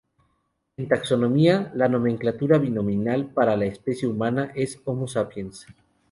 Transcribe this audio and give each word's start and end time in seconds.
En 0.77 0.87
taxonomía, 0.89 1.71
la 1.75 1.87
nomenclatura 1.87 2.57
binomial 2.57 3.27
para 3.35 3.55
la 3.55 3.65
especie 3.65 4.07
humana 4.07 4.51
es 4.55 4.81
"Homo 4.83 5.07
sapiens". 5.07 5.67